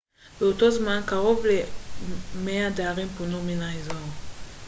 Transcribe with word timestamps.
באותו 0.39 0.71
זמן 0.71 1.01
קרוב 1.05 1.45
ל-100 1.45 2.73
דיירים 2.75 3.07
פונו 3.17 3.43
מן 3.43 3.61
האזור 3.61 4.07